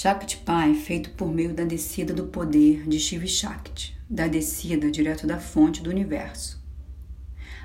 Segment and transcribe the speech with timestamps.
[0.00, 5.26] Shaktipai é feito por meio da descida do poder de Shiva Shakti, da descida direto
[5.26, 6.62] da fonte do universo.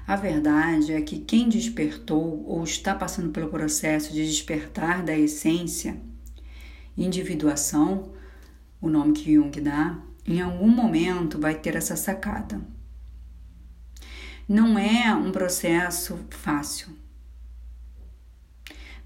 [0.08, 5.96] A verdade é que quem despertou ou está passando pelo processo de despertar da essência,
[6.98, 8.14] individuação,
[8.82, 12.60] o nome que Jung dá, em algum momento vai ter essa sacada.
[14.50, 17.03] Não é um processo fácil.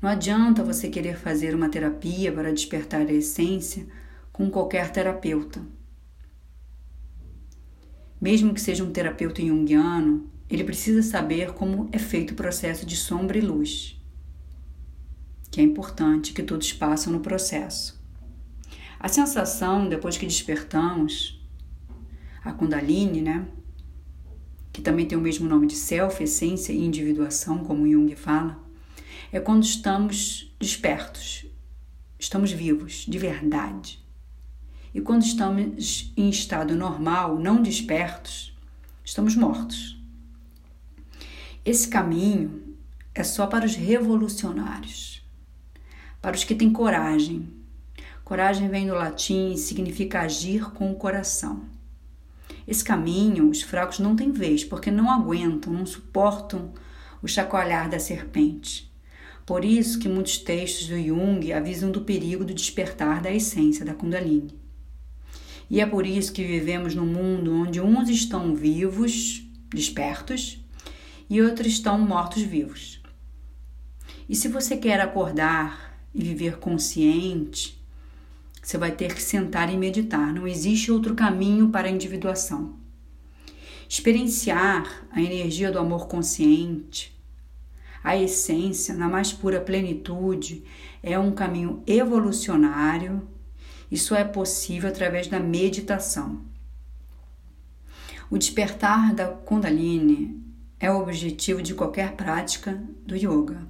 [0.01, 3.87] Não adianta você querer fazer uma terapia para despertar a essência
[4.31, 5.61] com qualquer terapeuta.
[8.21, 12.95] Mesmo que seja um terapeuta junguiano, ele precisa saber como é feito o processo de
[12.95, 13.99] sombra e luz,
[15.51, 17.99] que é importante que todos passem no processo.
[18.99, 21.43] A sensação, depois que despertamos,
[22.43, 23.47] a Kundalini, né?
[24.71, 28.66] Que também tem o mesmo nome de self, essência e individuação, como Jung fala,
[29.31, 31.45] é quando estamos despertos,
[32.17, 33.99] estamos vivos, de verdade.
[34.93, 38.55] E quando estamos em estado normal, não despertos,
[39.03, 40.01] estamos mortos.
[41.63, 42.75] Esse caminho
[43.13, 45.21] é só para os revolucionários,
[46.21, 47.49] para os que têm coragem.
[48.23, 51.65] Coragem vem do latim e significa agir com o coração.
[52.67, 56.73] Esse caminho os fracos não têm vez, porque não aguentam, não suportam
[57.21, 58.86] o chacoalhar da serpente.
[59.47, 63.93] Por isso que muitos textos do Jung avisam do perigo do despertar da essência da
[63.93, 64.53] Kundalini.
[65.69, 70.59] E é por isso que vivemos num mundo onde uns estão vivos, despertos,
[71.29, 73.01] e outros estão mortos-vivos.
[74.27, 77.81] E se você quer acordar e viver consciente,
[78.61, 80.33] você vai ter que sentar e meditar.
[80.33, 82.75] Não existe outro caminho para a individuação.
[83.87, 87.16] Experienciar a energia do amor consciente,
[88.03, 90.63] a essência, na mais pura plenitude,
[91.01, 93.27] é um caminho evolucionário
[93.89, 96.41] e só é possível através da meditação.
[98.29, 100.43] O despertar da Kundalini
[100.79, 103.67] é o objetivo de qualquer prática do yoga.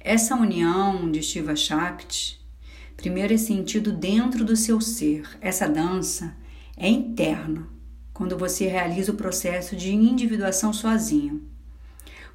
[0.00, 2.40] Essa união de Shiva Shakti,
[2.96, 5.38] primeiro é sentido dentro do seu ser.
[5.40, 6.36] Essa dança
[6.76, 7.68] é interna,
[8.12, 11.53] quando você realiza o processo de individuação sozinho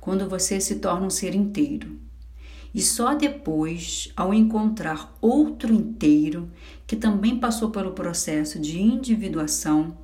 [0.09, 1.99] quando você se torna um ser inteiro.
[2.73, 6.51] E só depois, ao encontrar outro inteiro
[6.87, 9.95] que também passou pelo processo de individuação,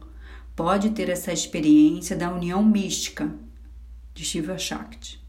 [0.55, 3.33] pode ter essa experiência da união mística
[4.13, 5.19] de Shiva Shakti.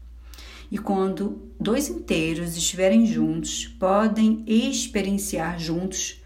[0.69, 6.21] E quando dois inteiros estiverem juntos, podem experienciar juntos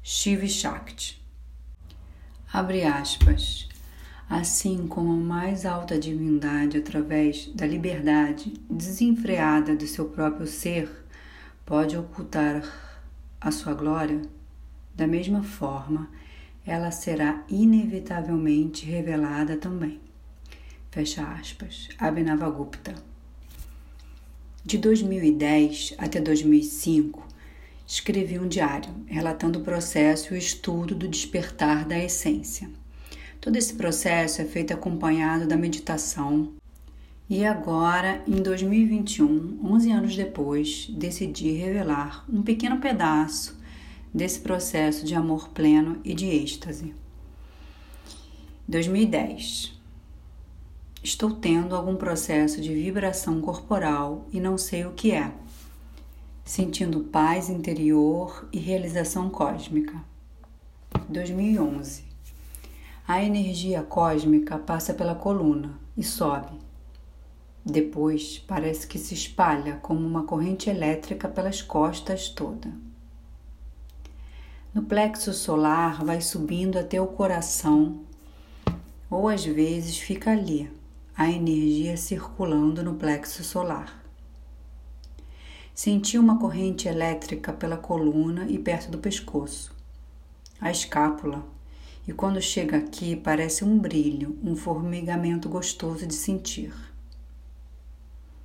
[0.00, 1.20] Shiva Shakti.
[2.52, 3.68] Abre aspas
[4.30, 10.88] assim como a mais alta divindade, através da liberdade desenfreada do seu próprio ser,
[11.66, 12.62] pode ocultar
[13.40, 14.22] a sua glória,
[14.94, 16.08] da mesma forma,
[16.64, 20.00] ela será inevitavelmente revelada também.
[20.92, 21.88] Fecha aspas.
[21.98, 22.94] Abhinavagupta.
[24.64, 27.26] De 2010 até 2005,
[27.84, 32.70] escrevi um diário relatando o processo e o estudo do despertar da essência.
[33.40, 36.52] Todo esse processo é feito acompanhado da meditação.
[37.28, 43.58] E agora, em 2021, 11 anos depois, decidi revelar um pequeno pedaço
[44.12, 46.94] desse processo de amor pleno e de êxtase.
[48.68, 49.80] 2010.
[51.02, 55.32] Estou tendo algum processo de vibração corporal e não sei o que é.
[56.44, 59.94] Sentindo paz interior e realização cósmica.
[61.08, 62.09] 2011.
[63.12, 66.56] A energia cósmica passa pela coluna e sobe.
[67.66, 72.72] Depois parece que se espalha como uma corrente elétrica pelas costas toda.
[74.72, 77.98] No plexo solar vai subindo até o coração,
[79.10, 80.70] ou às vezes fica ali,
[81.16, 84.04] a energia circulando no plexo solar.
[85.74, 89.74] Senti uma corrente elétrica pela coluna e perto do pescoço.
[90.60, 91.44] A escápula
[92.10, 96.74] e quando chega aqui parece um brilho, um formigamento gostoso de sentir.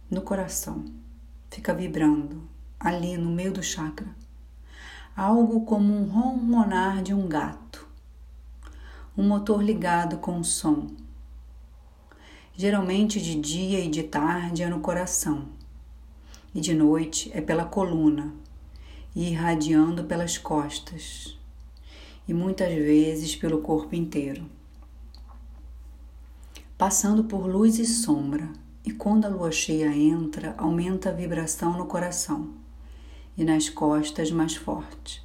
[0.07, 0.85] No coração,
[1.49, 2.47] fica vibrando,
[2.79, 4.07] ali no meio do chakra,
[5.17, 7.89] algo como um ronronar de um gato,
[9.17, 10.85] um motor ligado com o som.
[12.55, 15.47] Geralmente de dia e de tarde é no coração,
[16.53, 18.31] e de noite é pela coluna
[19.15, 21.35] e irradiando pelas costas
[22.27, 24.45] e muitas vezes pelo corpo inteiro.
[26.77, 28.49] Passando por luz e sombra,
[28.83, 32.49] e quando a lua cheia entra, aumenta a vibração no coração
[33.37, 35.23] e nas costas mais forte.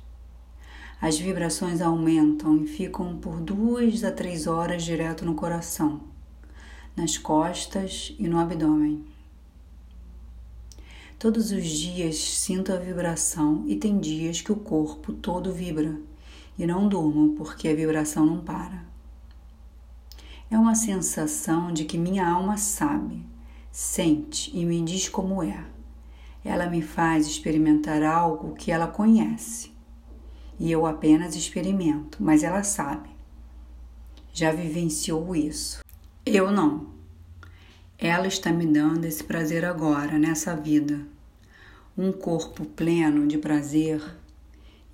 [1.01, 6.01] As vibrações aumentam e ficam por duas a três horas direto no coração,
[6.97, 9.05] nas costas e no abdômen.
[11.19, 15.99] Todos os dias sinto a vibração e tem dias que o corpo todo vibra
[16.61, 18.85] e não durmo porque a vibração não para.
[20.51, 23.25] É uma sensação de que minha alma sabe,
[23.73, 25.65] sente e me diz como é.
[26.45, 29.73] Ela me faz experimentar algo que ela conhece.
[30.59, 33.09] E eu apenas experimento, mas ela sabe.
[34.31, 35.83] Já vivenciou isso.
[36.27, 36.89] Eu não.
[37.99, 41.01] Ela está me dando esse prazer agora, nessa vida.
[41.97, 44.20] Um corpo pleno de prazer.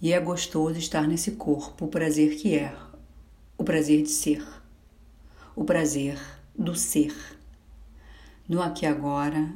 [0.07, 2.73] E é gostoso estar nesse corpo, o prazer que é,
[3.59, 4.47] o prazer de ser
[5.57, 6.17] o prazer
[6.57, 7.13] do ser.
[8.49, 9.53] No aqui agora,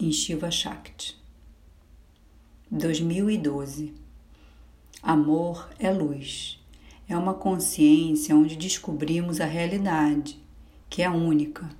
[0.00, 1.16] em Shiva Shakti.
[2.68, 3.94] 2012.
[5.00, 6.58] Amor é luz.
[7.08, 10.36] É uma consciência onde descobrimos a realidade,
[10.90, 11.70] que é única,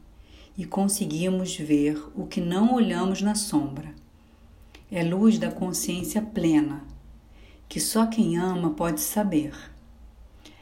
[0.56, 3.92] e conseguimos ver o que não olhamos na sombra.
[4.92, 6.91] É luz da consciência plena,
[7.72, 9.56] que só quem ama pode saber.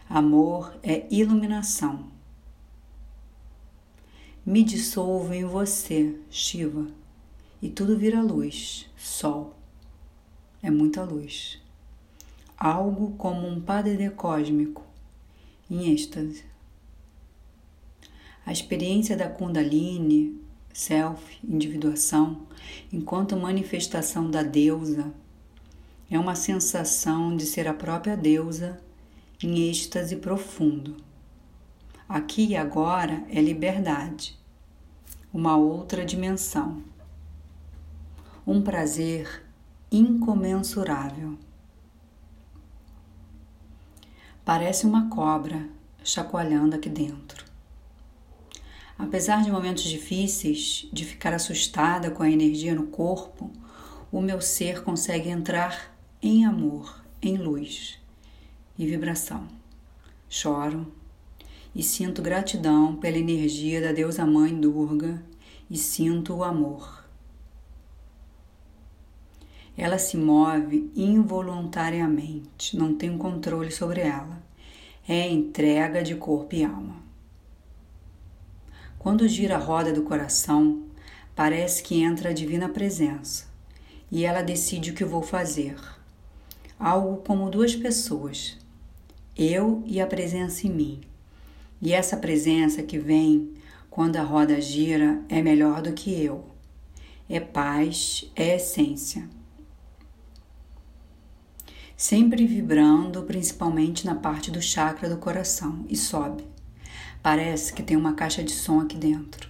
[0.08, 2.08] Amor é iluminação
[4.46, 6.86] me dissolvo em você, Shiva,
[7.60, 9.54] e tudo vira luz, sol.
[10.62, 11.60] É muita luz.
[12.56, 14.82] Algo como um padre cósmico,
[15.70, 16.44] em êxtase.
[18.46, 20.40] A experiência da Kundalini,
[20.72, 22.46] self, individuação,
[22.92, 25.12] enquanto manifestação da deusa,
[26.10, 28.80] é uma sensação de ser a própria deusa
[29.42, 30.96] em êxtase profundo
[32.10, 34.36] Aqui e agora é liberdade,
[35.32, 36.82] uma outra dimensão,
[38.44, 39.46] um prazer
[39.92, 41.38] incomensurável.
[44.44, 45.68] Parece uma cobra
[46.02, 47.44] chacoalhando aqui dentro.
[48.98, 53.52] Apesar de momentos difíceis, de ficar assustada com a energia no corpo,
[54.10, 57.98] o meu ser consegue entrar em amor, em luz
[58.78, 59.48] e vibração.
[60.28, 60.86] Choro,
[61.74, 65.22] e sinto gratidão pela energia da deusa mãe Durga
[65.70, 67.04] e sinto o amor.
[69.78, 74.42] Ela se move involuntariamente, não tenho controle sobre ela.
[75.08, 76.96] É entrega de corpo e alma.
[78.98, 80.82] Quando gira a roda do coração,
[81.34, 83.48] parece que entra a divina presença
[84.12, 85.76] e ela decide o que vou fazer.
[86.80, 88.58] Algo como duas pessoas,
[89.36, 91.10] eu e a presença em mim
[91.80, 93.54] e essa presença que vem
[93.88, 96.44] quando a roda gira é melhor do que eu.
[97.28, 99.28] É paz, é essência.
[101.96, 106.44] Sempre vibrando, principalmente na parte do chakra do coração, e sobe.
[107.22, 109.48] Parece que tem uma caixa de som aqui dentro.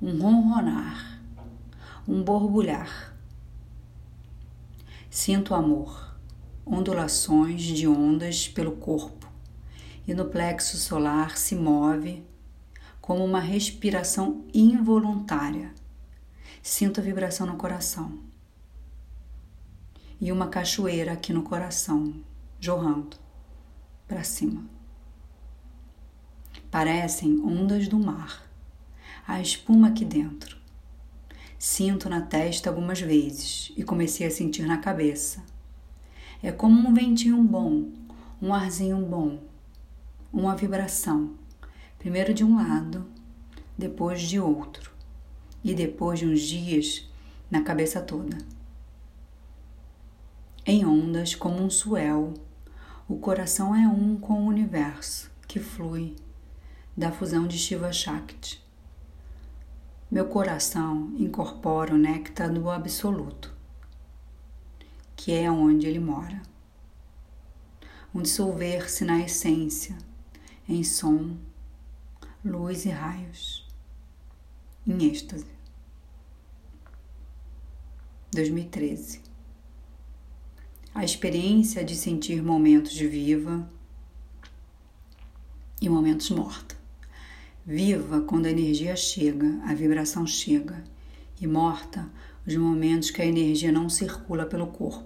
[0.00, 1.20] Um ronronar,
[2.06, 3.14] um borbulhar.
[5.10, 6.05] Sinto amor,
[6.66, 9.30] ondulações de ondas pelo corpo
[10.06, 12.24] e no plexo solar se move
[13.00, 15.72] como uma respiração involuntária.
[16.60, 18.18] Sinto a vibração no coração.
[20.20, 22.14] E uma cachoeira aqui no coração,
[22.58, 23.16] jorrando
[24.08, 24.64] para cima.
[26.68, 28.44] Parecem ondas do mar.
[29.26, 30.56] A espuma aqui dentro.
[31.58, 35.44] Sinto na testa algumas vezes e comecei a sentir na cabeça.
[36.42, 37.90] É como um ventinho bom,
[38.40, 39.38] um arzinho bom
[40.36, 41.34] uma vibração,
[41.98, 43.06] primeiro de um lado,
[43.76, 44.90] depois de outro,
[45.64, 47.08] e depois de uns dias
[47.50, 48.36] na cabeça toda.
[50.66, 52.34] Em ondas como um suel,
[53.08, 56.14] o coração é um com o universo que flui
[56.94, 58.62] da fusão de Shiva Shakti.
[60.10, 63.55] Meu coração incorpora o néctar do absoluto,
[65.16, 66.40] que é onde ele mora.
[68.14, 69.96] Um dissolver-se na essência
[70.68, 71.36] em som,
[72.44, 73.66] luz e raios,
[74.86, 75.56] em êxtase.
[78.32, 79.22] 2013
[80.94, 83.70] A experiência de sentir momentos de viva
[85.80, 86.76] e momentos morta.
[87.64, 90.84] Viva quando a energia chega, a vibração chega,
[91.40, 92.08] e morta
[92.46, 95.05] os momentos que a energia não circula pelo corpo.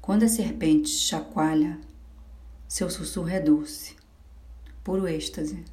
[0.00, 1.78] Quando a serpente chacoalha,
[2.68, 4.00] seu sussurro é doce
[4.82, 5.64] puro êxtase.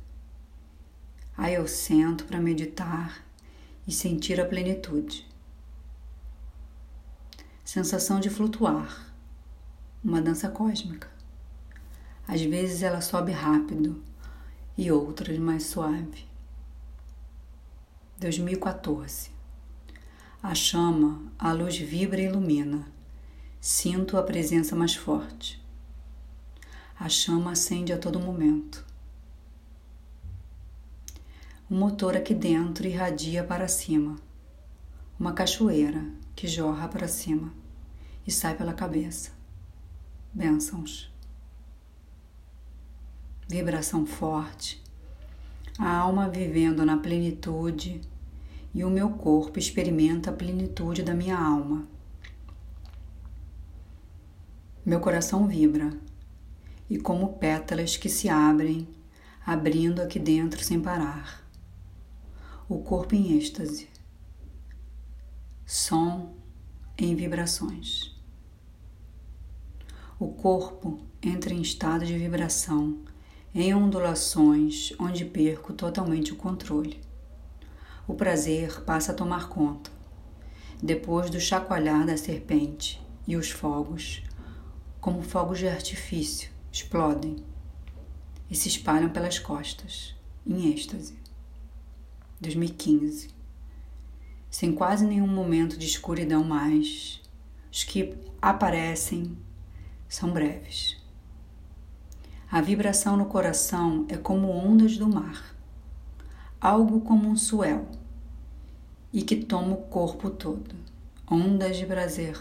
[1.36, 3.24] Aí eu sento para meditar
[3.88, 5.26] e sentir a plenitude.
[7.64, 9.14] sensação de flutuar,
[10.04, 11.10] uma dança cósmica.
[12.28, 14.02] Às vezes ela sobe rápido
[14.78, 16.26] e outras mais suave.
[18.20, 19.32] 2014
[20.42, 22.88] A chama, a luz vibra e ilumina.
[23.60, 25.62] Sinto a presença mais forte.
[27.00, 28.86] A chama acende a todo momento.
[31.70, 34.16] O motor aqui dentro irradia para cima.
[35.20, 37.52] Uma cachoeira que jorra para cima
[38.26, 39.32] e sai pela cabeça.
[40.34, 41.12] Bênçãos.
[43.50, 44.82] Vibração forte.
[45.80, 48.02] A alma vivendo na plenitude
[48.74, 51.88] e o meu corpo experimenta a plenitude da minha alma.
[54.88, 55.92] Meu coração vibra
[56.90, 58.88] e como pétalas que se abrem,
[59.46, 61.46] abrindo aqui dentro sem parar
[62.70, 63.90] o corpo em êxtase,
[65.66, 66.38] som
[66.98, 68.18] em vibrações.
[70.18, 73.00] O corpo entra em estado de vibração,
[73.54, 77.02] em ondulações onde perco totalmente o controle.
[78.08, 79.92] O prazer passa a tomar conta.
[80.82, 84.26] Depois do chacoalhar da serpente e os fogos,
[85.08, 87.38] como fogos de artifício, explodem
[88.50, 90.14] e se espalham pelas costas,
[90.46, 91.18] em êxtase.
[92.42, 93.30] 2015.
[94.52, 97.22] Sem quase nenhum momento de escuridão mais,
[97.72, 99.38] os que aparecem
[100.10, 100.98] são breves.
[102.52, 105.56] A vibração no coração é como ondas do mar,
[106.60, 107.88] algo como um suel,
[109.14, 110.76] e que toma o corpo todo.
[111.32, 112.38] Ondas de prazer,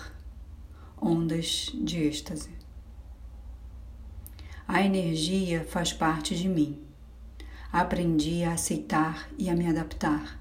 [1.00, 2.55] ondas de êxtase.
[4.66, 6.86] A energia faz parte de mim
[7.72, 10.40] aprendi a aceitar e a me adaptar.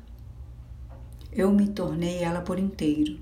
[1.32, 3.20] Eu me tornei ela por inteiro.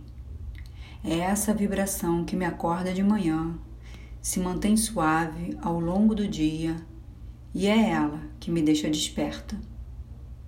[1.03, 3.57] É essa vibração que me acorda de manhã,
[4.21, 6.75] se mantém suave ao longo do dia
[7.53, 9.59] e é ela que me deixa desperta,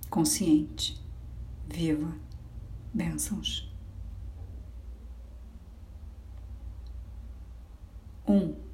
[0.08, 1.00] consciente,
[1.66, 2.14] viva.
[2.94, 3.70] Bênçãos.
[8.26, 8.32] 1.
[8.32, 8.65] Um,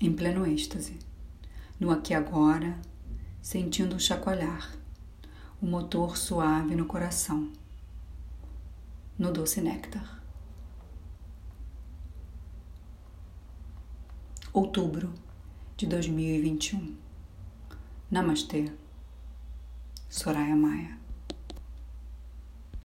[0.00, 0.98] em pleno êxtase,
[1.78, 2.78] no aqui agora,
[3.42, 4.76] sentindo um chacoalhar,
[5.60, 7.52] o motor suave no coração,
[9.18, 10.22] no doce néctar.
[14.52, 15.12] Outubro
[15.76, 16.96] de 2021.
[18.10, 18.72] Namastê.
[20.08, 20.97] Soraya Maia.